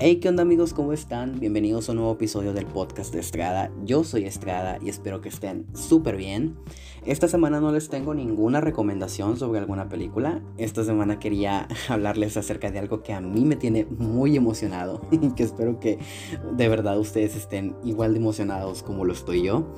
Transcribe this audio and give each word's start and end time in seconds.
Hey, 0.00 0.20
¿qué 0.20 0.28
onda 0.28 0.44
amigos? 0.44 0.74
¿Cómo 0.74 0.92
están? 0.92 1.40
Bienvenidos 1.40 1.88
a 1.88 1.90
un 1.90 1.98
nuevo 1.98 2.12
episodio 2.12 2.52
del 2.52 2.66
podcast 2.66 3.12
de 3.12 3.18
Estrada. 3.18 3.72
Yo 3.82 4.04
soy 4.04 4.26
Estrada 4.26 4.78
y 4.80 4.90
espero 4.90 5.20
que 5.20 5.28
estén 5.28 5.66
súper 5.74 6.16
bien. 6.16 6.54
Esta 7.08 7.26
semana 7.26 7.58
no 7.58 7.72
les 7.72 7.88
tengo 7.88 8.12
ninguna 8.12 8.60
recomendación 8.60 9.38
sobre 9.38 9.60
alguna 9.60 9.88
película. 9.88 10.42
Esta 10.58 10.84
semana 10.84 11.18
quería 11.18 11.66
hablarles 11.88 12.36
acerca 12.36 12.70
de 12.70 12.80
algo 12.80 13.02
que 13.02 13.14
a 13.14 13.22
mí 13.22 13.46
me 13.46 13.56
tiene 13.56 13.86
muy 13.86 14.36
emocionado 14.36 15.00
y 15.10 15.30
que 15.30 15.42
espero 15.42 15.80
que 15.80 15.98
de 16.52 16.68
verdad 16.68 16.98
ustedes 16.98 17.34
estén 17.34 17.74
igual 17.82 18.12
de 18.12 18.18
emocionados 18.18 18.82
como 18.82 19.06
lo 19.06 19.14
estoy 19.14 19.42
yo. 19.42 19.72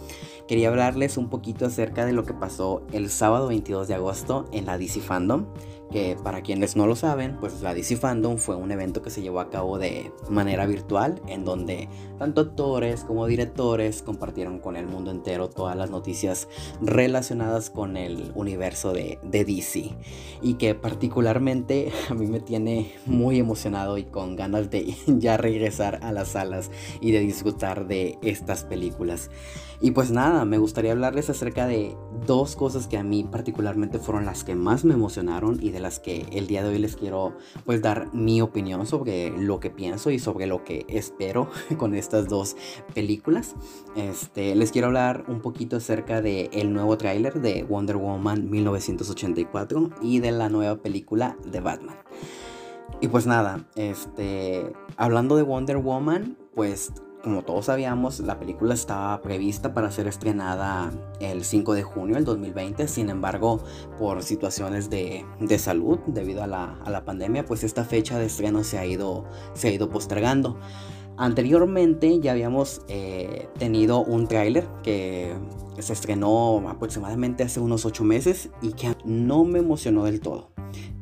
Quería 0.49 0.71
hablarles 0.71 1.17
un 1.19 1.31
poquito 1.31 1.67
acerca 1.67 2.05
de 2.05 2.15
lo 2.15 2.25
que 2.25 2.35
pasó 2.35 2.85
el 2.91 3.09
sábado 3.09 3.47
22 3.47 3.87
de 3.87 3.95
agosto 3.95 4.47
en 4.51 4.67
la 4.67 4.77
DC 4.77 4.99
Fandom 4.99 5.47
que 5.91 6.17
para 6.23 6.43
quienes 6.43 6.77
no 6.77 6.87
lo 6.87 6.95
saben, 6.95 7.37
pues 7.41 7.63
la 7.63 7.75
DC 7.75 7.97
Fandom 7.97 8.37
fue 8.37 8.55
un 8.55 8.71
evento 8.71 9.03
que 9.03 9.11
se 9.11 9.23
llevó 9.23 9.41
a 9.41 9.51
cabo 9.51 9.77
de 9.77 10.13
manera 10.29 10.65
virtual, 10.67 11.21
en 11.27 11.45
donde 11.45 11.89
tanto 12.17 12.43
actores 12.43 13.03
como 13.03 13.27
directores 13.27 14.03
compartieron 14.03 14.61
con 14.61 14.77
el 14.77 14.87
mundo 14.87 15.11
entero 15.11 15.51
todas 15.51 15.77
las 15.77 15.91
noticias 15.91 16.49
relacionadas 16.81 17.20
con 17.73 17.97
el 17.97 18.33
universo 18.35 18.93
de, 18.93 19.19
de 19.23 19.45
DC, 19.45 19.95
y 20.43 20.55
que 20.55 20.75
particularmente 20.75 21.93
a 22.11 22.15
mí 22.15 22.27
me 22.27 22.41
tiene 22.41 22.95
muy 23.07 23.39
emocionado 23.39 23.99
y 23.99 24.05
con 24.05 24.37
ganas 24.37 24.71
de 24.71 24.95
ya 25.07 25.37
regresar 25.37 26.01
a 26.03 26.13
las 26.13 26.29
salas 26.29 26.71
y 27.01 27.13
de 27.13 27.21
disfrutar 27.21 27.87
de 27.87 28.19
estas 28.23 28.65
películas. 28.65 29.31
Y 29.83 29.93
pues 29.93 30.11
nada, 30.11 30.45
me 30.45 30.59
gustaría 30.59 30.93
hablarles 30.93 31.31
acerca 31.31 31.67
de 31.67 31.97
dos 32.27 32.55
cosas 32.55 32.87
que 32.87 32.99
a 32.99 33.03
mí 33.03 33.25
particularmente 33.25 33.99
fueron 33.99 34.27
las 34.27 34.45
que 34.45 34.55
más 34.55 34.85
me 34.85 34.93
emocionaron 34.93 35.59
y 35.63 35.71
de 35.71 35.81
las 35.81 35.99
que 35.99 36.27
el 36.33 36.47
día 36.47 36.63
de 36.63 36.69
hoy 36.69 36.79
les 36.79 36.97
quiero 36.97 37.35
pues 37.65 37.81
dar 37.81 38.13
mi 38.13 38.43
opinión 38.43 38.87
sobre 38.87 39.31
lo 39.31 39.59
que 39.59 39.71
pienso 39.71 40.11
y 40.11 40.19
sobre 40.19 40.47
lo 40.47 40.65
que 40.65 40.85
espero 40.89 41.49
con 41.79 41.95
estas 41.95 42.29
dos 42.29 42.57
películas. 42.95 43.55
Este, 43.97 44.55
les 44.55 44.71
quiero 44.71 44.89
hablar 44.89 45.25
un 45.29 45.41
poquito 45.41 45.77
acerca 45.77 46.21
de 46.21 46.51
el 46.53 46.75
nuevo 46.75 46.99
de 47.19 47.65
Wonder 47.69 47.97
Woman 47.97 48.49
1984 48.49 49.91
y 50.03 50.21
de 50.21 50.31
la 50.31 50.49
nueva 50.49 50.77
película 50.77 51.37
de 51.45 51.61
Batman. 51.61 51.97
Y 53.01 53.09
pues 53.09 53.27
nada, 53.27 53.67
este, 53.77 54.73
hablando 54.97 55.37
de 55.37 55.43
Wonder 55.43 55.79
Woman, 55.79 56.37
pues 56.55 56.93
como 57.23 57.43
todos 57.43 57.67
sabíamos, 57.67 58.21
la 58.21 58.39
película 58.39 58.75
estaba 58.75 59.21
prevista 59.21 59.75
para 59.75 59.91
ser 59.91 60.07
estrenada 60.07 60.91
el 61.21 61.45
5 61.45 61.75
de 61.75 61.83
junio 61.83 62.15
del 62.15 62.25
2020, 62.25 62.89
sin 62.89 63.11
embargo, 63.11 63.63
por 63.99 64.23
situaciones 64.23 64.89
de, 64.89 65.25
salud 65.59 65.99
debido 66.07 66.43
a 66.43 66.47
la, 66.47 67.05
pandemia, 67.05 67.45
pues 67.45 67.65
esta 67.65 67.85
fecha 67.85 68.19
de 68.19 68.27
estreno 68.27 68.65
se 68.65 68.79
ha 68.79 68.87
ido, 68.87 69.25
se 69.55 69.69
ha 69.69 69.73
ido 69.73 69.91
postergando. 69.91 70.59
Anteriormente 71.21 72.19
ya 72.19 72.33
habíamos 72.33 72.81
eh, 72.89 73.47
tenido 73.59 74.03
un 74.03 74.27
tráiler 74.27 74.67
que 74.83 75.35
se 75.79 75.93
estrenó 75.93 76.67
aproximadamente 76.67 77.43
hace 77.43 77.61
unos 77.61 77.85
8 77.85 78.05
meses 78.05 78.49
y 78.63 78.73
que 78.73 78.97
no 79.05 79.45
me 79.45 79.59
emocionó 79.59 80.05
del 80.05 80.21
todo. 80.21 80.49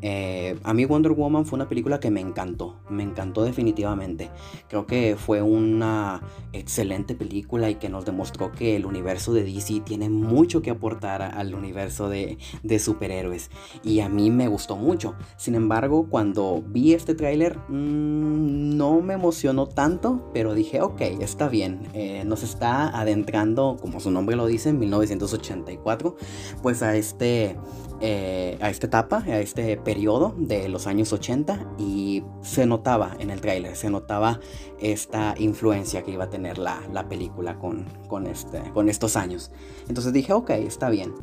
Eh, 0.00 0.58
a 0.62 0.74
mí 0.74 0.84
Wonder 0.84 1.12
Woman 1.12 1.44
fue 1.44 1.56
una 1.56 1.68
película 1.68 1.98
que 1.98 2.10
me 2.10 2.20
encantó, 2.20 2.76
me 2.88 3.02
encantó 3.02 3.42
definitivamente. 3.42 4.30
Creo 4.68 4.86
que 4.86 5.16
fue 5.16 5.42
una 5.42 6.22
excelente 6.52 7.14
película 7.14 7.68
y 7.70 7.76
que 7.76 7.88
nos 7.88 8.04
demostró 8.04 8.52
que 8.52 8.76
el 8.76 8.86
universo 8.86 9.32
de 9.32 9.44
DC 9.44 9.80
tiene 9.80 10.08
mucho 10.08 10.62
que 10.62 10.70
aportar 10.70 11.22
al 11.22 11.54
universo 11.54 12.08
de, 12.08 12.38
superhéroes. 12.78 13.50
Y 13.82 14.00
a 14.00 14.08
mí 14.08 14.30
me 14.30 14.46
gustó 14.48 14.76
mucho. 14.76 15.14
Sin 15.36 15.54
embargo, 15.54 16.06
cuando 16.08 16.62
vi 16.66 16.94
este 16.94 17.14
tráiler, 17.14 17.58
mm, 17.68 18.76
no 18.76 19.00
me 19.00 19.14
emocionó 19.14 19.66
tanto, 19.66 20.30
pero 20.32 20.54
dije, 20.54 20.80
ok, 20.80 21.00
está 21.20 21.48
bien. 21.48 21.88
Eh, 21.94 22.22
nos 22.24 22.42
está 22.42 22.88
adentrando, 22.98 23.76
como 23.80 24.00
su 24.00 24.10
nombre 24.10 24.36
lo 24.36 24.46
dice, 24.46 24.68
en 24.68 24.78
1984, 24.78 26.16
pues 26.62 26.82
a 26.82 26.94
este 26.96 27.56
eh, 28.00 28.56
a 28.60 28.70
esta 28.70 28.86
etapa, 28.86 29.24
a 29.26 29.40
este 29.40 29.76
periodo 29.88 30.34
de 30.36 30.68
los 30.68 30.86
años 30.86 31.14
80 31.14 31.76
y 31.78 32.22
se 32.42 32.66
notaba 32.66 33.16
en 33.20 33.30
el 33.30 33.40
tráiler, 33.40 33.74
se 33.74 33.88
notaba 33.88 34.38
esta 34.78 35.34
influencia 35.38 36.02
que 36.02 36.10
iba 36.10 36.24
a 36.24 36.28
tener 36.28 36.58
la, 36.58 37.08
película 37.08 37.58
con, 37.58 37.86
con, 38.06 38.26
este, 38.26 38.60
con 38.74 38.90
estos 38.90 39.16
años. 39.16 39.50
Entonces 39.88 40.12
dije, 40.12 40.34
ok, 40.34 40.50
está 40.50 40.90
bien. 40.90 41.14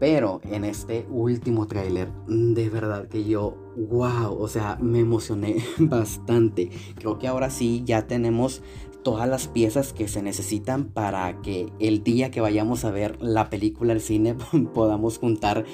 Pero 0.00 0.40
en 0.42 0.64
este 0.64 1.06
último 1.08 1.68
tráiler, 1.68 2.10
de 2.26 2.68
verdad 2.68 3.06
que 3.06 3.22
yo, 3.22 3.54
wow, 3.76 4.36
o 4.36 4.48
sea, 4.48 4.76
me 4.80 4.98
emocioné 4.98 5.58
bastante. 5.78 6.68
Creo 6.96 7.16
que 7.20 7.28
ahora 7.28 7.48
sí 7.48 7.82
ya 7.84 8.08
tenemos 8.08 8.60
todas 9.04 9.28
las 9.28 9.46
piezas 9.46 9.92
que 9.92 10.08
se 10.08 10.20
necesitan 10.20 10.86
para 10.86 11.40
que 11.42 11.72
el 11.78 12.02
día 12.02 12.30
que 12.30 12.40
vayamos 12.40 12.84
a 12.84 12.90
ver 12.90 13.22
la 13.22 13.50
película 13.50 13.92
al 13.92 14.00
cine 14.00 14.34
podamos 14.74 15.18
juntar 15.18 15.64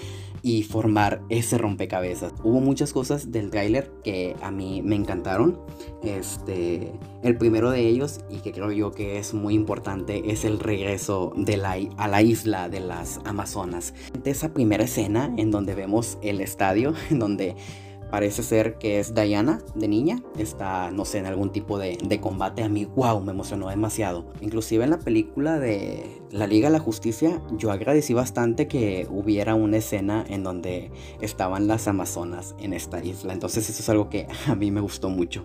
y 0.46 0.62
formar 0.62 1.22
ese 1.28 1.58
rompecabezas. 1.58 2.32
Hubo 2.44 2.60
muchas 2.60 2.92
cosas 2.92 3.32
del 3.32 3.50
tráiler 3.50 3.90
que 4.04 4.36
a 4.40 4.52
mí 4.52 4.80
me 4.80 4.94
encantaron. 4.94 5.58
Este, 6.04 6.92
el 7.24 7.36
primero 7.36 7.72
de 7.72 7.80
ellos 7.88 8.20
y 8.30 8.36
que 8.36 8.52
creo 8.52 8.70
yo 8.70 8.92
que 8.92 9.18
es 9.18 9.34
muy 9.34 9.54
importante 9.54 10.30
es 10.30 10.44
el 10.44 10.60
regreso 10.60 11.32
de 11.36 11.56
la, 11.56 11.76
a 11.96 12.06
la 12.06 12.22
isla 12.22 12.68
de 12.68 12.78
las 12.78 13.18
Amazonas. 13.24 13.92
De 14.22 14.30
esa 14.30 14.54
primera 14.54 14.84
escena 14.84 15.34
en 15.36 15.50
donde 15.50 15.74
vemos 15.74 16.16
el 16.22 16.40
estadio, 16.40 16.94
en 17.10 17.18
donde 17.18 17.56
Parece 18.10 18.42
ser 18.42 18.78
que 18.78 19.00
es 19.00 19.14
Diana 19.14 19.60
de 19.74 19.88
niña. 19.88 20.22
Está, 20.38 20.90
no 20.90 21.04
sé, 21.04 21.18
en 21.18 21.26
algún 21.26 21.50
tipo 21.50 21.78
de, 21.78 21.96
combate. 22.20 22.62
A 22.62 22.68
mí, 22.68 22.84
wow, 22.84 23.20
me 23.20 23.32
emocionó 23.32 23.68
demasiado. 23.68 24.26
Inclusive 24.40 24.84
en 24.84 24.90
la 24.90 24.98
película 24.98 25.58
de 25.58 26.22
La 26.30 26.46
Liga 26.46 26.68
de 26.68 26.72
la 26.72 26.78
Justicia, 26.78 27.42
yo 27.52 27.70
agradecí 27.70 28.14
bastante 28.14 28.68
que 28.68 29.06
hubiera 29.10 29.54
una 29.54 29.78
escena 29.78 30.24
en 30.28 30.44
donde 30.44 30.90
estaban 31.20 31.66
las 31.66 31.88
Amazonas 31.88 32.54
en 32.58 32.72
esta 32.72 33.02
isla. 33.02 33.32
Entonces 33.32 33.68
eso 33.68 33.82
es 33.82 33.88
algo 33.88 34.08
que 34.08 34.28
a 34.46 34.54
mí 34.54 34.70
me 34.70 34.80
gustó 34.80 35.10
mucho. 35.10 35.44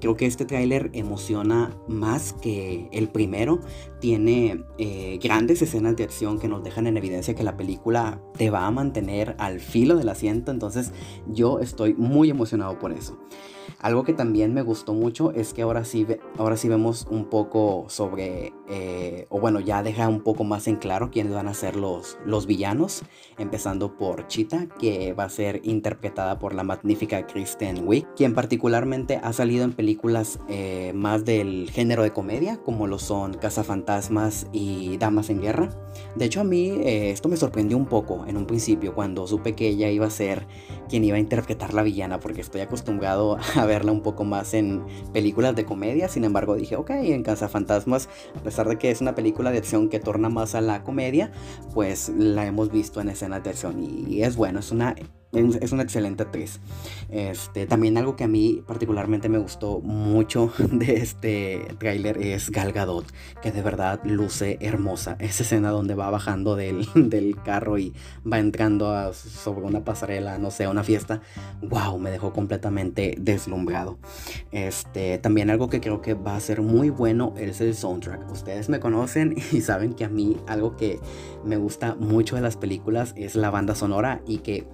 Creo 0.00 0.16
que 0.16 0.26
este 0.26 0.44
tráiler 0.44 0.90
emociona 0.92 1.76
más 1.88 2.32
que 2.34 2.88
el 2.92 3.08
primero. 3.08 3.60
Tiene 4.00 4.64
eh, 4.78 5.18
grandes 5.22 5.62
escenas 5.62 5.96
de 5.96 6.04
acción 6.04 6.38
que 6.38 6.48
nos 6.48 6.62
dejan 6.62 6.86
en 6.86 6.96
evidencia 6.96 7.34
que 7.34 7.42
la 7.42 7.56
película 7.56 8.20
te 8.36 8.50
va 8.50 8.66
a 8.66 8.70
mantener 8.70 9.34
al 9.38 9.60
filo 9.60 9.96
del 9.96 10.08
asiento. 10.08 10.50
Entonces 10.50 10.92
yo 11.26 11.58
estoy 11.60 11.95
muy 11.96 12.30
emocionado 12.30 12.78
por 12.78 12.92
eso. 12.92 13.16
Algo 13.80 14.04
que 14.04 14.12
también 14.12 14.54
me 14.54 14.62
gustó 14.62 14.94
mucho 14.94 15.32
es 15.32 15.52
que 15.52 15.62
ahora 15.62 15.84
sí, 15.84 16.06
ahora 16.38 16.56
sí 16.56 16.68
vemos 16.68 17.06
un 17.10 17.26
poco 17.26 17.86
sobre, 17.88 18.52
eh, 18.68 19.26
o 19.30 19.40
bueno, 19.40 19.60
ya 19.60 19.82
deja 19.82 20.08
un 20.08 20.20
poco 20.20 20.44
más 20.44 20.66
en 20.66 20.76
claro 20.76 21.10
quiénes 21.10 21.32
van 21.32 21.48
a 21.48 21.54
ser 21.54 21.76
los, 21.76 22.18
los 22.24 22.46
villanos, 22.46 23.02
empezando 23.38 23.96
por 23.96 24.26
Cheetah, 24.26 24.66
que 24.78 25.12
va 25.12 25.24
a 25.24 25.28
ser 25.28 25.60
interpretada 25.64 26.38
por 26.38 26.54
la 26.54 26.64
magnífica 26.64 27.26
Kristen 27.26 27.86
Wiig, 27.86 28.06
quien 28.16 28.34
particularmente 28.34 29.20
ha 29.22 29.32
salido 29.32 29.64
en 29.64 29.72
películas 29.72 30.40
eh, 30.48 30.92
más 30.94 31.24
del 31.24 31.70
género 31.70 32.02
de 32.02 32.12
comedia, 32.12 32.58
como 32.58 32.86
lo 32.86 32.98
son 32.98 33.34
Cazafantasmas 33.34 34.46
y 34.52 34.96
Damas 34.98 35.30
en 35.30 35.40
Guerra. 35.40 35.68
De 36.14 36.24
hecho, 36.24 36.40
a 36.40 36.44
mí 36.44 36.68
eh, 36.68 37.10
esto 37.10 37.28
me 37.28 37.36
sorprendió 37.36 37.76
un 37.76 37.86
poco 37.86 38.24
en 38.26 38.36
un 38.36 38.46
principio, 38.46 38.94
cuando 38.94 39.26
supe 39.26 39.54
que 39.54 39.68
ella 39.68 39.90
iba 39.90 40.06
a 40.06 40.10
ser 40.10 40.46
quien 40.88 41.04
iba 41.04 41.16
a 41.16 41.20
interpretar 41.20 41.74
la 41.74 41.82
villana, 41.82 42.20
porque 42.20 42.40
estoy 42.40 42.60
acostumbrado 42.60 43.38
a 43.54 43.64
verla 43.64 43.92
un 43.92 44.02
poco 44.02 44.24
más 44.24 44.54
en 44.54 44.84
películas 45.12 45.54
de 45.56 45.64
comedia. 45.64 46.08
Sin 46.08 46.24
embargo, 46.24 46.54
dije, 46.54 46.76
ok, 46.76 46.90
en 46.90 47.22
Casa 47.22 47.48
Fantasmas, 47.48 48.08
a 48.55 48.55
pesar 48.56 48.68
de 48.70 48.78
que 48.78 48.90
es 48.90 49.02
una 49.02 49.14
película 49.14 49.50
de 49.50 49.58
acción 49.58 49.90
que 49.90 50.00
torna 50.00 50.30
más 50.30 50.54
a 50.54 50.62
la 50.62 50.82
comedia, 50.82 51.30
pues 51.74 52.08
la 52.08 52.46
hemos 52.46 52.72
visto 52.72 53.02
en 53.02 53.10
escenas 53.10 53.44
de 53.44 53.50
acción 53.50 53.84
y 53.84 54.22
es 54.22 54.34
bueno, 54.34 54.60
es 54.60 54.70
una 54.70 54.94
es 55.36 55.72
una 55.72 55.82
excelente 55.82 56.22
actriz. 56.22 56.60
Este, 57.10 57.66
también 57.66 57.96
algo 57.98 58.16
que 58.16 58.24
a 58.24 58.28
mí 58.28 58.62
particularmente 58.66 59.28
me 59.28 59.38
gustó 59.38 59.80
mucho 59.80 60.52
de 60.58 60.96
este 60.96 61.74
tráiler 61.78 62.18
es 62.18 62.50
Gal 62.50 62.72
Gadot, 62.72 63.06
que 63.42 63.52
de 63.52 63.62
verdad 63.62 64.00
luce 64.04 64.58
hermosa. 64.60 65.16
Esa 65.20 65.42
escena 65.42 65.70
donde 65.70 65.94
va 65.94 66.10
bajando 66.10 66.56
del, 66.56 66.86
del 66.94 67.36
carro 67.42 67.78
y 67.78 67.92
va 68.30 68.38
entrando 68.38 69.12
sobre 69.12 69.66
una 69.66 69.84
pasarela, 69.84 70.38
no 70.38 70.50
sé, 70.50 70.64
a 70.64 70.70
una 70.70 70.84
fiesta. 70.84 71.20
Wow, 71.62 71.98
me 71.98 72.10
dejó 72.10 72.32
completamente 72.32 73.14
deslumbrado. 73.18 73.98
Este, 74.52 75.18
también 75.18 75.50
algo 75.50 75.68
que 75.68 75.80
creo 75.80 76.00
que 76.00 76.14
va 76.14 76.36
a 76.36 76.40
ser 76.40 76.62
muy 76.62 76.90
bueno 76.90 77.34
es 77.36 77.60
el 77.60 77.74
soundtrack. 77.74 78.30
Ustedes 78.30 78.68
me 78.68 78.80
conocen 78.80 79.36
y 79.52 79.60
saben 79.60 79.94
que 79.94 80.04
a 80.04 80.08
mí 80.08 80.36
algo 80.46 80.76
que 80.76 80.98
me 81.44 81.56
gusta 81.56 81.94
mucho 81.94 82.36
de 82.36 82.42
las 82.42 82.56
películas 82.56 83.12
es 83.16 83.36
la 83.36 83.50
banda 83.50 83.74
sonora 83.74 84.20
y 84.26 84.38
que 84.38 84.66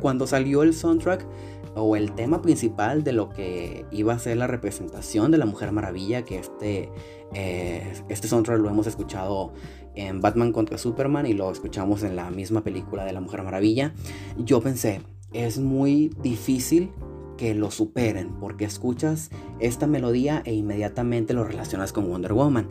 cuando 0.00 0.26
salió 0.26 0.62
el 0.62 0.74
soundtrack 0.74 1.26
o 1.74 1.96
el 1.96 2.12
tema 2.12 2.42
principal 2.42 3.04
de 3.04 3.12
lo 3.12 3.28
que 3.30 3.84
iba 3.90 4.12
a 4.12 4.18
ser 4.18 4.36
la 4.36 4.46
representación 4.46 5.30
de 5.30 5.38
la 5.38 5.46
Mujer 5.46 5.72
Maravilla, 5.72 6.24
que 6.24 6.38
este, 6.38 6.90
eh, 7.34 7.92
este 8.08 8.28
soundtrack 8.28 8.60
lo 8.60 8.70
hemos 8.70 8.86
escuchado 8.86 9.52
en 9.94 10.20
Batman 10.20 10.52
contra 10.52 10.78
Superman 10.78 11.26
y 11.26 11.34
lo 11.34 11.50
escuchamos 11.50 12.02
en 12.02 12.16
la 12.16 12.30
misma 12.30 12.62
película 12.62 13.04
de 13.04 13.12
la 13.12 13.20
Mujer 13.20 13.42
Maravilla, 13.42 13.92
yo 14.38 14.60
pensé, 14.60 15.00
es 15.32 15.58
muy 15.58 16.10
difícil 16.22 16.90
que 17.36 17.54
lo 17.54 17.70
superen, 17.70 18.34
porque 18.40 18.64
escuchas 18.64 19.30
esta 19.60 19.86
melodía 19.86 20.42
e 20.44 20.54
inmediatamente 20.54 21.32
lo 21.34 21.44
relacionas 21.44 21.92
con 21.92 22.08
Wonder 22.08 22.32
Woman. 22.32 22.68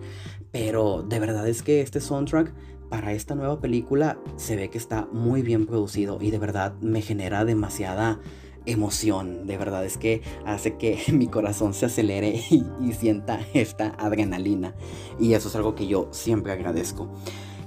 Pero 0.51 1.03
de 1.03 1.19
verdad 1.19 1.47
es 1.47 1.63
que 1.63 1.81
este 1.81 2.01
soundtrack 2.01 2.53
para 2.89 3.13
esta 3.13 3.35
nueva 3.35 3.59
película 3.59 4.17
se 4.35 4.55
ve 4.55 4.69
que 4.69 4.77
está 4.77 5.07
muy 5.11 5.41
bien 5.41 5.65
producido 5.65 6.17
y 6.21 6.31
de 6.31 6.39
verdad 6.39 6.73
me 6.81 7.01
genera 7.01 7.45
demasiada 7.45 8.19
emoción. 8.65 9.47
De 9.47 9.57
verdad 9.57 9.85
es 9.85 9.97
que 9.97 10.21
hace 10.45 10.75
que 10.75 10.99
mi 11.11 11.27
corazón 11.27 11.73
se 11.73 11.87
acelere 11.87 12.41
y, 12.81 12.93
sienta 12.93 13.39
esta 13.53 13.95
adrenalina. 13.97 14.75
Y 15.19 15.33
eso 15.33 15.49
es 15.49 15.55
algo 15.55 15.75
que 15.75 15.87
yo 15.87 16.07
siempre 16.11 16.51
agradezco. 16.51 17.09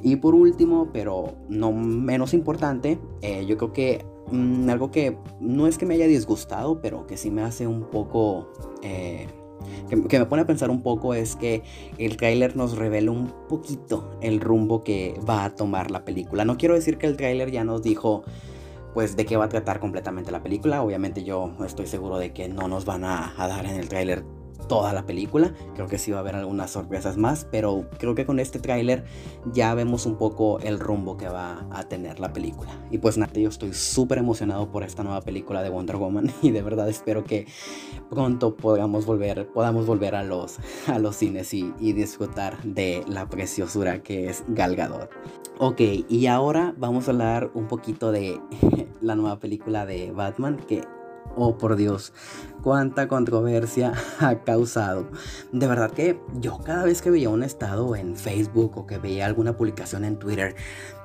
Y 0.02 0.16
por 0.16 0.34
último, 0.34 0.90
pero 0.92 1.34
no 1.48 1.72
menos 1.72 2.32
importante, 2.32 2.98
eh, 3.20 3.44
yo 3.46 3.58
creo 3.58 3.72
que 3.72 4.04
mm, 4.30 4.70
algo 4.70 4.90
que 4.90 5.18
no 5.40 5.66
es 5.66 5.76
que 5.76 5.84
me 5.84 5.94
haya 5.94 6.06
disgustado, 6.06 6.80
pero 6.80 7.06
que 7.06 7.16
sí 7.16 7.30
me 7.30 7.42
hace 7.42 7.66
un 7.66 7.84
poco... 7.84 8.50
Eh, 8.82 9.26
que, 9.88 10.18
me 10.18 10.26
pone 10.26 10.42
a 10.42 10.46
pensar 10.46 10.70
un 10.70 10.82
poco 10.82 11.14
es 11.14 11.36
que 11.36 11.62
el 11.98 12.16
tráiler 12.16 12.56
nos 12.56 12.76
revela 12.76 13.10
un 13.10 13.32
poquito 13.48 14.18
el 14.20 14.40
rumbo 14.40 14.82
que 14.82 15.18
va 15.28 15.44
a 15.44 15.54
tomar 15.54 15.90
la 15.90 16.04
película. 16.04 16.44
No 16.44 16.56
quiero 16.56 16.74
decir 16.74 16.98
que 16.98 17.06
el 17.06 17.16
tráiler 17.16 17.50
ya 17.50 17.64
nos 17.64 17.82
dijo 17.82 18.24
pues 18.94 19.16
de 19.16 19.24
qué 19.24 19.36
va 19.36 19.44
a 19.44 19.48
tratar 19.48 19.80
completamente 19.80 20.30
la 20.30 20.42
película. 20.42 20.82
Obviamente 20.82 21.22
yo 21.22 21.52
estoy 21.64 21.86
seguro 21.86 22.18
de 22.18 22.32
que 22.32 22.48
no 22.48 22.68
nos 22.68 22.84
van 22.84 23.04
a, 23.04 23.34
dar 23.36 23.66
en 23.66 23.76
el 23.76 23.88
tráiler 23.88 24.24
toda 24.68 24.92
la 24.92 25.04
película. 25.04 25.52
Creo 25.74 25.86
que 25.86 25.98
sí 25.98 26.10
va 26.10 26.18
a 26.18 26.20
haber 26.20 26.36
algunas 26.36 26.70
sorpresas 26.70 27.16
más, 27.16 27.46
pero 27.50 27.86
creo 27.98 28.14
que 28.14 28.26
con 28.26 28.40
este 28.40 28.58
tráiler 28.58 29.04
ya 29.52 29.74
vemos 29.74 30.06
un 30.06 30.16
poco 30.16 30.58
el 30.60 30.78
rumbo 30.78 31.16
que 31.16 31.28
va 31.28 31.66
a 31.70 31.84
tener 31.84 32.20
la 32.20 32.32
película. 32.32 32.70
Y 32.90 32.98
pues 32.98 33.18
nada, 33.18 33.32
yo 33.32 33.48
estoy 33.48 33.72
súper 33.74 34.18
emocionado 34.18 34.70
por 34.70 34.82
esta 34.82 35.02
nueva 35.02 35.20
película 35.22 35.62
de 35.62 35.70
Wonder 35.70 35.96
Woman 35.96 36.30
y 36.42 36.50
de 36.50 36.62
verdad 36.62 36.88
espero 36.88 37.24
que 37.24 37.46
pronto 38.08 38.56
podamos 38.56 39.06
volver, 39.06 39.48
podamos 39.52 39.86
volver 39.86 40.14
a 40.14 40.22
los, 40.22 40.58
a 40.86 40.98
los 40.98 41.16
cines 41.16 41.52
y, 41.54 41.72
y 41.78 41.92
disfrutar 41.92 42.62
de 42.62 43.04
la 43.08 43.28
preciosura 43.28 44.02
que 44.02 44.28
es 44.28 44.44
Gal 44.48 44.76
Gadot. 44.76 45.10
Ok, 45.58 45.80
y 46.08 46.26
ahora 46.26 46.74
vamos 46.78 47.06
a 47.06 47.10
hablar 47.10 47.50
un 47.54 47.68
poquito 47.68 48.12
de 48.12 48.40
la 49.00 49.14
nueva 49.14 49.38
película 49.38 49.84
de 49.84 50.10
Batman 50.10 50.56
que 50.56 50.82
Oh, 51.36 51.56
por 51.58 51.76
Dios, 51.76 52.12
cuánta 52.62 53.06
controversia 53.06 53.92
ha 54.20 54.40
causado. 54.40 55.06
De 55.52 55.66
verdad 55.66 55.90
que 55.90 56.20
yo 56.40 56.58
cada 56.58 56.84
vez 56.84 57.02
que 57.02 57.10
veía 57.10 57.30
un 57.30 57.42
estado 57.42 57.94
en 57.94 58.16
Facebook 58.16 58.76
o 58.76 58.86
que 58.86 58.98
veía 58.98 59.26
alguna 59.26 59.56
publicación 59.56 60.04
en 60.04 60.18
Twitter 60.18 60.56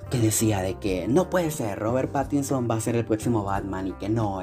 que 0.10 0.20
decía 0.20 0.62
de 0.62 0.76
que 0.76 1.08
no 1.08 1.30
puede 1.30 1.50
ser, 1.50 1.80
Robert 1.80 2.12
Pattinson 2.12 2.68
va 2.70 2.76
a 2.76 2.80
ser 2.80 2.96
el 2.96 3.06
próximo 3.06 3.44
Batman 3.44 3.88
y 3.88 3.94
que 3.94 4.08
no, 4.08 4.40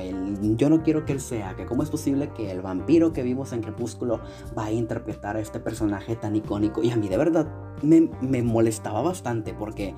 yo 0.57 0.69
no 0.69 0.83
quiero 0.83 1.05
que 1.05 1.13
él 1.13 1.21
sea, 1.21 1.55
que 1.55 1.67
cómo 1.67 1.85
es 1.85 1.91
posible 1.91 2.31
que 2.35 2.51
el 2.51 2.63
vampiro 2.63 3.13
que 3.13 3.23
vimos 3.23 3.53
en 3.53 3.63
Crepúsculo 3.63 4.21
va 4.59 4.67
a 4.67 4.73
interpretar 4.73 5.37
a 5.37 5.41
este 5.41 5.61
personaje 5.61 6.17
tan 6.17 6.35
icónico. 6.35 6.83
Y 6.83 6.91
a 6.91 6.97
mí 6.97 7.09
de 7.09 7.17
verdad 7.17 7.49
me, 7.83 8.11
me 8.21 8.43
molestaba 8.43 9.03
bastante 9.03 9.55
porque 9.55 9.95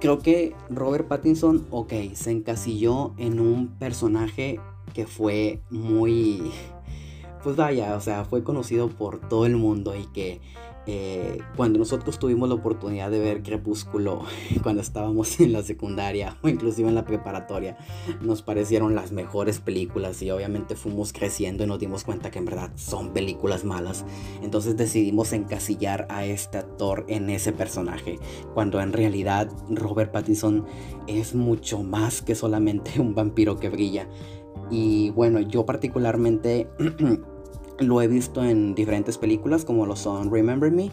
creo 0.00 0.18
que 0.20 0.56
Robert 0.70 1.06
Pattinson, 1.06 1.66
ok, 1.70 1.92
se 2.14 2.30
encasilló 2.30 3.14
en 3.18 3.40
un 3.40 3.68
personaje 3.78 4.58
que 4.94 5.06
fue 5.06 5.60
muy, 5.70 6.52
pues 7.42 7.56
vaya, 7.56 7.96
o 7.96 8.00
sea, 8.00 8.24
fue 8.24 8.44
conocido 8.44 8.88
por 8.88 9.20
todo 9.28 9.46
el 9.46 9.56
mundo 9.56 9.94
y 9.96 10.06
que 10.06 10.40
eh, 10.86 11.38
cuando 11.54 11.78
nosotros 11.78 12.18
tuvimos 12.18 12.48
la 12.48 12.56
oportunidad 12.56 13.08
de 13.08 13.20
ver 13.20 13.44
Crepúsculo 13.44 14.24
cuando 14.64 14.82
estábamos 14.82 15.38
en 15.38 15.52
la 15.52 15.62
secundaria 15.62 16.36
o 16.42 16.48
inclusive 16.48 16.88
en 16.88 16.96
la 16.96 17.04
preparatoria, 17.04 17.76
nos 18.20 18.42
parecieron 18.42 18.96
las 18.96 19.12
mejores 19.12 19.60
películas 19.60 20.20
y 20.22 20.30
obviamente 20.32 20.74
fuimos 20.74 21.12
creciendo 21.12 21.62
y 21.62 21.68
nos 21.68 21.78
dimos 21.78 22.02
cuenta 22.02 22.32
que 22.32 22.40
en 22.40 22.46
verdad 22.46 22.72
son 22.74 23.12
películas 23.12 23.64
malas. 23.64 24.04
Entonces 24.42 24.76
decidimos 24.76 25.32
encasillar 25.32 26.06
a 26.10 26.24
este 26.24 26.58
actor 26.58 27.04
en 27.06 27.30
ese 27.30 27.52
personaje, 27.52 28.18
cuando 28.52 28.80
en 28.80 28.92
realidad 28.92 29.48
Robert 29.70 30.10
Pattinson 30.10 30.66
es 31.06 31.34
mucho 31.36 31.84
más 31.84 32.22
que 32.22 32.34
solamente 32.34 32.92
un 33.00 33.14
vampiro 33.14 33.56
que 33.56 33.68
brilla. 33.68 34.08
Y 34.72 35.10
bueno, 35.10 35.38
yo 35.38 35.66
particularmente 35.66 36.66
lo 37.78 38.00
he 38.00 38.08
visto 38.08 38.42
en 38.42 38.74
diferentes 38.74 39.18
películas 39.18 39.66
como 39.66 39.84
lo 39.84 39.96
son 39.96 40.32
Remember 40.32 40.72
Me 40.72 40.90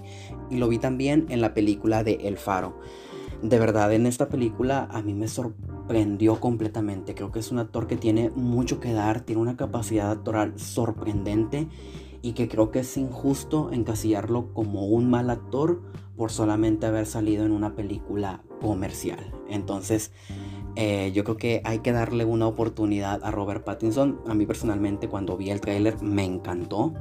y 0.49 0.57
lo 0.57 0.67
vi 0.67 0.79
también 0.79 1.25
en 1.29 1.39
la 1.39 1.53
película 1.53 2.03
de 2.03 2.15
El 2.23 2.37
Faro. 2.37 2.77
De 3.41 3.57
verdad, 3.57 3.93
en 3.93 4.05
esta 4.05 4.27
película 4.27 4.89
a 4.91 5.01
mí 5.01 5.13
me 5.13 5.29
sorprendió 5.29 6.41
completamente. 6.41 7.15
Creo 7.15 7.31
que 7.31 7.39
es 7.39 7.53
un 7.53 7.59
actor 7.59 7.87
que 7.87 7.95
tiene 7.95 8.31
mucho 8.31 8.81
que 8.81 8.91
dar, 8.91 9.21
tiene 9.21 9.41
una 9.41 9.55
capacidad 9.55 10.11
actoral 10.11 10.59
sorprendente 10.59 11.69
y 12.21 12.33
que 12.33 12.49
creo 12.49 12.71
que 12.71 12.79
es 12.79 12.97
injusto 12.97 13.71
encasillarlo 13.71 14.53
como 14.53 14.87
un 14.87 15.09
mal 15.09 15.29
actor 15.29 15.81
por 16.17 16.31
solamente 16.31 16.85
haber 16.85 17.05
salido 17.05 17.45
en 17.45 17.53
una 17.53 17.77
película 17.77 18.43
comercial. 18.59 19.33
Entonces, 19.47 20.11
eh, 20.75 21.11
yo 21.13 21.23
creo 21.23 21.37
que 21.37 21.61
hay 21.63 21.79
que 21.79 21.91
darle 21.91 22.25
una 22.25 22.47
oportunidad 22.47 23.23
a 23.23 23.31
Robert 23.31 23.63
Pattinson. 23.63 24.19
A 24.27 24.33
mí 24.33 24.45
personalmente 24.45 25.07
cuando 25.07 25.37
vi 25.37 25.49
el 25.49 25.61
tráiler 25.61 26.01
me 26.01 26.23
encantó. 26.23 26.93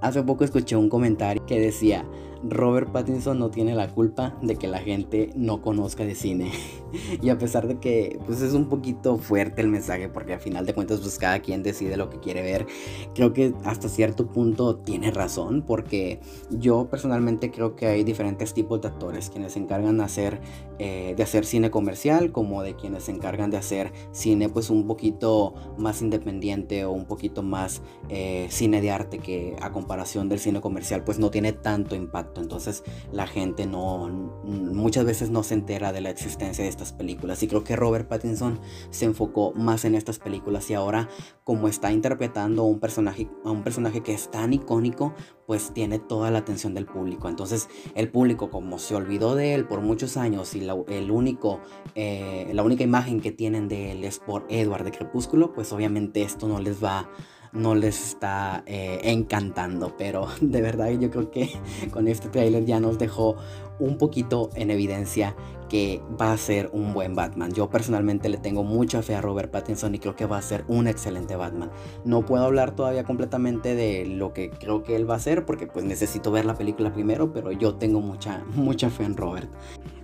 Hace 0.00 0.22
poco 0.22 0.44
escuché 0.44 0.76
un 0.76 0.88
comentario 0.88 1.44
que 1.44 1.60
decía, 1.60 2.06
Robert 2.42 2.90
Pattinson 2.90 3.38
no 3.38 3.50
tiene 3.50 3.74
la 3.74 3.88
culpa 3.88 4.36
de 4.42 4.56
que 4.56 4.68
la 4.68 4.78
gente 4.78 5.30
no 5.34 5.60
conozca 5.60 6.04
de 6.04 6.14
cine. 6.14 6.52
y 7.22 7.28
a 7.28 7.38
pesar 7.38 7.68
de 7.68 7.78
que 7.78 8.18
pues 8.26 8.40
es 8.40 8.54
un 8.54 8.68
poquito 8.68 9.18
fuerte 9.18 9.60
el 9.60 9.68
mensaje 9.68 10.08
porque 10.08 10.34
al 10.34 10.40
final 10.40 10.66
de 10.66 10.74
cuentas 10.74 11.00
pues 11.00 11.18
cada 11.18 11.40
quien 11.40 11.62
decide 11.62 11.96
lo 11.96 12.10
que 12.10 12.18
quiere 12.18 12.42
ver, 12.42 12.66
creo 13.14 13.32
que 13.32 13.54
hasta 13.64 13.88
cierto 13.88 14.26
punto 14.28 14.76
tiene 14.76 15.10
razón 15.10 15.62
porque 15.66 16.20
yo 16.50 16.88
personalmente 16.90 17.50
creo 17.50 17.76
que 17.76 17.86
hay 17.86 18.04
diferentes 18.04 18.54
tipos 18.54 18.80
de 18.80 18.88
actores 18.88 19.30
quienes 19.30 19.52
se 19.52 19.58
encargan 19.58 19.98
de 19.98 20.04
hacer, 20.04 20.40
eh, 20.78 21.14
de 21.16 21.22
hacer 21.22 21.44
cine 21.44 21.70
comercial 21.70 22.32
como 22.32 22.62
de 22.62 22.74
quienes 22.74 23.04
se 23.04 23.12
encargan 23.12 23.50
de 23.50 23.58
hacer 23.58 23.92
cine 24.12 24.48
pues 24.48 24.70
un 24.70 24.86
poquito 24.86 25.54
más 25.76 26.02
independiente 26.02 26.84
o 26.84 26.92
un 26.92 27.04
poquito 27.04 27.42
más 27.42 27.82
eh, 28.08 28.46
cine 28.50 28.80
de 28.80 28.90
arte 28.90 29.18
que 29.18 29.56
a 29.60 29.72
comparación 29.72 30.28
del 30.28 30.38
cine 30.38 30.60
comercial 30.60 31.04
pues 31.04 31.18
no 31.18 31.30
tiene 31.30 31.52
tanto 31.52 31.94
impacto 31.94 32.29
entonces 32.36 32.84
la 33.12 33.26
gente 33.26 33.66
no, 33.66 34.08
muchas 34.44 35.04
veces 35.04 35.30
no 35.30 35.42
se 35.42 35.54
entera 35.54 35.92
de 35.92 36.00
la 36.00 36.10
existencia 36.10 36.64
de 36.64 36.70
estas 36.70 36.92
películas. 36.92 37.42
Y 37.42 37.48
creo 37.48 37.64
que 37.64 37.76
Robert 37.76 38.08
Pattinson 38.08 38.60
se 38.90 39.06
enfocó 39.06 39.52
más 39.54 39.84
en 39.84 39.94
estas 39.94 40.18
películas 40.18 40.70
y 40.70 40.74
ahora 40.74 41.08
como 41.44 41.66
está 41.66 41.90
interpretando 41.92 42.64
un 42.64 42.78
personaje, 42.78 43.28
a 43.44 43.50
un 43.50 43.62
personaje 43.62 44.02
que 44.02 44.12
es 44.12 44.30
tan 44.30 44.52
icónico, 44.52 45.14
pues 45.46 45.72
tiene 45.72 45.98
toda 45.98 46.30
la 46.30 46.38
atención 46.38 46.74
del 46.74 46.86
público. 46.86 47.28
Entonces 47.28 47.68
el 47.94 48.10
público 48.10 48.50
como 48.50 48.78
se 48.78 48.94
olvidó 48.94 49.34
de 49.34 49.54
él 49.54 49.66
por 49.66 49.80
muchos 49.80 50.16
años 50.16 50.54
y 50.54 50.60
la, 50.60 50.76
el 50.88 51.10
único, 51.10 51.60
eh, 51.94 52.50
la 52.52 52.62
única 52.62 52.84
imagen 52.84 53.20
que 53.20 53.32
tienen 53.32 53.66
de 53.66 53.92
él 53.92 54.04
es 54.04 54.18
por 54.18 54.46
Edward 54.48 54.84
de 54.84 54.92
Crepúsculo, 54.92 55.52
pues 55.52 55.72
obviamente 55.72 56.22
esto 56.22 56.46
no 56.46 56.60
les 56.60 56.82
va 56.82 57.10
no 57.52 57.74
les 57.74 58.00
está 58.10 58.62
eh, 58.66 59.00
encantando. 59.04 59.94
Pero 59.96 60.28
de 60.40 60.62
verdad 60.62 60.90
yo 60.90 61.10
creo 61.10 61.30
que 61.30 61.50
con 61.90 62.08
este 62.08 62.28
trailer 62.28 62.64
ya 62.64 62.80
nos 62.80 62.98
dejó 62.98 63.36
un 63.78 63.96
poquito 63.98 64.50
en 64.54 64.70
evidencia 64.70 65.34
que 65.70 66.02
va 66.20 66.32
a 66.32 66.36
ser 66.36 66.68
un 66.72 66.92
buen 66.92 67.14
Batman. 67.14 67.52
Yo 67.52 67.70
personalmente 67.70 68.28
le 68.28 68.38
tengo 68.38 68.64
mucha 68.64 69.02
fe 69.02 69.14
a 69.14 69.20
Robert 69.20 69.52
Pattinson 69.52 69.94
y 69.94 70.00
creo 70.00 70.16
que 70.16 70.26
va 70.26 70.36
a 70.36 70.42
ser 70.42 70.64
un 70.66 70.88
excelente 70.88 71.36
Batman. 71.36 71.70
No 72.04 72.26
puedo 72.26 72.44
hablar 72.44 72.74
todavía 72.74 73.04
completamente 73.04 73.76
de 73.76 74.04
lo 74.04 74.34
que 74.34 74.50
creo 74.50 74.82
que 74.82 74.96
él 74.96 75.08
va 75.08 75.14
a 75.14 75.18
hacer 75.18 75.46
porque 75.46 75.68
pues 75.68 75.84
necesito 75.84 76.32
ver 76.32 76.44
la 76.44 76.56
película 76.56 76.92
primero, 76.92 77.32
pero 77.32 77.52
yo 77.52 77.76
tengo 77.76 78.00
mucha 78.00 78.44
mucha 78.54 78.90
fe 78.90 79.04
en 79.04 79.16
Robert. 79.16 79.48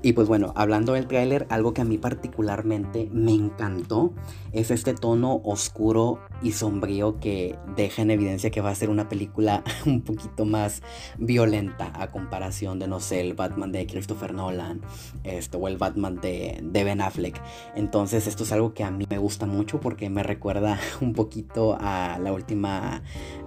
Y 0.03 0.13
pues 0.13 0.29
bueno, 0.29 0.53
hablando 0.55 0.93
del 0.93 1.09
tráiler, 1.09 1.49
algo 1.51 1.75
que 1.75 1.81
a 1.81 1.85
mí 1.85 1.99
particularmente 1.99 3.09
me 3.13 3.33
encantó 3.33 4.13
es 4.53 4.71
este 4.71 4.95
tono 4.95 5.41
oscuro 5.43 6.21
y 6.43 6.53
sombrío 6.53 7.19
que 7.19 7.59
deja 7.75 8.03
en 8.03 8.13
evidencia 8.13 8.51
que 8.51 8.61
va 8.61 8.71
a 8.71 8.75
ser 8.77 8.89
una 8.89 9.09
película 9.09 9.65
un 9.87 10.03
poquito 10.03 10.45
más 10.45 10.83
violenta 11.19 11.93
a 12.01 12.13
comparación 12.13 12.79
de 12.79 12.87
no 12.87 13.01
sé, 13.01 13.21
el 13.21 13.35
Batman 13.35 13.73
de 13.73 13.87
Christopher 13.87 14.33
Nolan, 14.33 14.81
esto 15.25 15.56
o 15.57 15.69
el 15.69 15.77
Batman 15.77 16.17
de, 16.21 16.61
Ben 16.73 17.01
Affleck. 17.01 17.41
Entonces 17.75 18.27
esto 18.27 18.45
es 18.45 18.53
algo 18.53 18.75
que 18.75 18.85
a 18.85 18.91
mí 18.91 19.07
me 19.09 19.19
gusta 19.19 19.47
mucho 19.47 19.81
porque 19.81 20.11
me 20.11 20.23
recuerda 20.23 20.79
un 21.01 21.13
poquito 21.13 21.77
a 21.81 22.19
la 22.21 22.33
última 22.33 23.03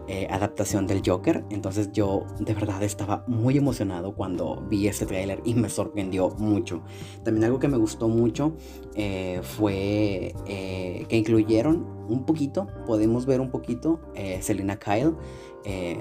eh, 0.07 0.27
adaptación 0.29 0.87
del 0.87 1.01
Joker. 1.05 1.45
Entonces 1.49 1.91
yo 1.91 2.25
de 2.39 2.53
verdad 2.53 2.81
estaba 2.83 3.23
muy 3.27 3.57
emocionado 3.57 4.15
cuando 4.15 4.65
vi 4.69 4.87
este 4.87 5.05
tráiler 5.05 5.41
y 5.45 5.53
me 5.53 5.69
sorprendió 5.69 6.29
mucho. 6.31 6.81
También 7.23 7.45
algo 7.45 7.59
que 7.59 7.67
me 7.67 7.77
gustó 7.77 8.07
mucho 8.07 8.55
eh, 8.95 9.39
fue 9.43 10.33
eh, 10.47 11.05
que 11.07 11.15
incluyeron 11.15 11.99
un 12.09 12.25
poquito, 12.25 12.65
podemos 12.87 13.27
ver 13.27 13.39
un 13.39 13.51
poquito, 13.51 13.99
Selena 14.41 14.79
Kyle, 14.79 15.13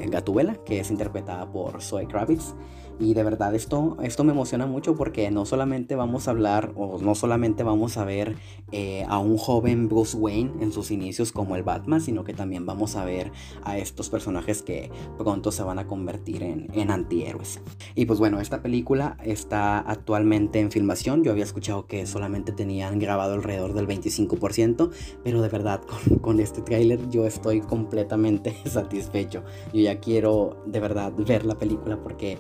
Gatubela, 0.09 0.55
que 0.65 0.81
es 0.81 0.91
interpretada 0.91 1.53
por 1.53 1.83
Zoe 1.83 2.07
Kravitz. 2.07 2.55
Y 3.01 3.15
de 3.15 3.23
verdad 3.23 3.55
esto, 3.55 3.97
esto 4.03 4.25
me 4.25 4.33
emociona 4.33 4.67
mucho 4.67 4.97
porque 4.97 5.31
no 5.31 5.47
solamente 5.47 5.95
vamos 5.95 6.27
a 6.27 6.33
hablar 6.33 6.73
o 6.77 6.99
no 6.99 7.15
solamente 7.15 7.63
vamos 7.63 7.97
a 7.97 8.05
ver 8.05 8.37
eh, 8.73 9.05
a 9.09 9.19
un 9.19 9.37
joven 9.39 9.89
Bruce 9.89 10.17
Wayne 10.17 10.53
en 10.61 10.73
sus 10.73 10.91
inicios 10.91 11.31
como 11.31 11.55
el 11.55 11.63
Batman, 11.63 12.01
sino 12.01 12.25
que 12.25 12.35
también 12.35 12.67
vamos 12.67 12.97
a 12.97 13.05
ver 13.05 13.31
a 13.63 13.79
estos 13.79 14.11
personajes 14.11 14.63
que 14.63 14.91
pronto 15.17 15.53
se 15.53 15.63
van 15.63 15.79
a 15.79 15.87
convertir 15.87 16.43
en, 16.43 16.69
en 16.75 16.91
antihéroes. 16.91 17.61
Y 17.95 18.07
pues 18.07 18.19
bueno, 18.19 18.41
esta 18.41 18.63
película 18.63 19.17
está 19.25 19.79
actualmente 19.79 20.59
en 20.59 20.73
filmación. 20.73 21.23
Yo 21.23 21.31
había 21.31 21.45
escuchado 21.45 21.87
que 21.87 22.07
solamente 22.07 22.53
tenían 22.53 22.99
grabado 22.99 23.35
alrededor 23.35 23.75
del 23.75 23.87
25%, 23.87 24.91
pero 25.23 25.41
de 25.41 25.49
verdad 25.49 25.81
con, 25.83 26.19
con 26.19 26.41
este 26.41 26.63
tráiler 26.63 27.09
yo 27.11 27.27
estoy 27.27 27.61
completamente 27.61 28.57
satisfecho. 28.65 29.45
Yo 29.73 29.81
ya 29.83 30.01
quiero 30.01 30.63
de 30.67 30.81
verdad 30.81 31.13
ver 31.17 31.45
la 31.45 31.57
película 31.57 31.97
porque 32.03 32.39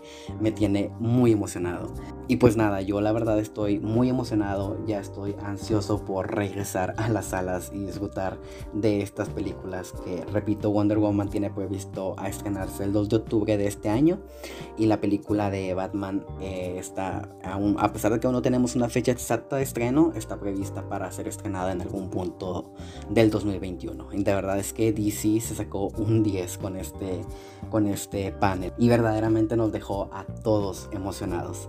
me 0.48 0.52
tiene 0.52 0.90
muy 0.98 1.32
emocionado. 1.32 1.92
Y 2.26 2.36
pues 2.36 2.56
nada, 2.58 2.82
yo 2.82 3.00
la 3.00 3.12
verdad 3.12 3.38
estoy 3.38 3.78
muy 3.80 4.10
emocionado, 4.10 4.76
ya 4.86 5.00
estoy 5.00 5.34
ansioso 5.42 6.04
por 6.04 6.34
regresar 6.34 6.92
a 6.98 7.08
las 7.08 7.26
salas 7.26 7.70
y 7.74 7.78
disfrutar 7.84 8.38
de 8.74 9.00
estas 9.00 9.30
películas 9.30 9.94
que, 10.04 10.22
repito, 10.30 10.70
Wonder 10.70 10.98
Woman 10.98 11.30
tiene 11.30 11.48
previsto 11.48 12.14
a 12.18 12.28
estrenarse 12.28 12.84
el 12.84 12.92
2 12.92 13.08
de 13.08 13.16
octubre 13.16 13.56
de 13.56 13.66
este 13.66 13.88
año 13.88 14.20
y 14.76 14.86
la 14.86 15.00
película 15.00 15.50
de 15.50 15.72
Batman 15.72 16.26
eh, 16.42 16.76
está, 16.78 17.30
aún, 17.42 17.76
a 17.78 17.92
pesar 17.94 18.12
de 18.12 18.20
que 18.20 18.26
aún 18.26 18.34
no 18.34 18.42
tenemos 18.42 18.76
una 18.76 18.90
fecha 18.90 19.10
exacta 19.10 19.56
de 19.56 19.62
estreno, 19.62 20.12
está 20.14 20.38
prevista 20.38 20.86
para 20.86 21.10
ser 21.10 21.28
estrenada 21.28 21.72
en 21.72 21.80
algún 21.80 22.10
punto 22.10 22.72
del 23.08 23.30
2021. 23.30 24.08
Y 24.12 24.22
de 24.22 24.34
verdad 24.34 24.58
es 24.58 24.74
que 24.74 24.92
DC 24.92 25.40
se 25.40 25.54
sacó 25.54 25.88
un 25.96 26.22
10 26.22 26.58
con 26.58 26.76
este, 26.76 27.22
con 27.70 27.86
este 27.86 28.32
panel 28.32 28.74
y 28.76 28.90
verdaderamente 28.90 29.56
nos 29.56 29.72
dejó 29.72 30.10
a 30.12 30.26
todos 30.42 30.88
emocionados. 30.92 31.68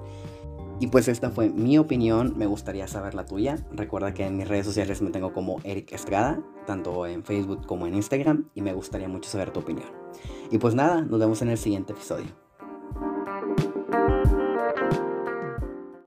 Y 0.80 0.88
pues 0.88 1.10
esta 1.10 1.30
fue 1.30 1.50
mi 1.50 1.78
opinión, 1.78 2.36
me 2.38 2.46
gustaría 2.46 2.88
saber 2.88 3.14
la 3.14 3.26
tuya. 3.26 3.58
Recuerda 3.72 4.14
que 4.14 4.26
en 4.26 4.38
mis 4.38 4.48
redes 4.48 4.66
sociales 4.66 5.02
me 5.02 5.10
tengo 5.10 5.34
como 5.34 5.60
Eric 5.66 5.92
Estrada, 5.92 6.42
tanto 6.66 7.06
en 7.06 7.24
Facebook 7.24 7.66
como 7.66 7.86
en 7.86 7.96
Instagram, 7.96 8.50
y 8.56 8.62
me 8.62 8.74
gustaría 8.74 9.10
mucho 9.10 9.30
saber 9.30 9.52
tu 9.52 9.60
opinión. 9.60 9.90
Y 10.52 10.58
pues 10.58 10.76
nada, 10.76 11.02
nos 11.02 11.20
vemos 11.20 11.42
en 11.42 11.50
el 11.50 11.58
siguiente 11.58 11.92
episodio. 11.92 12.49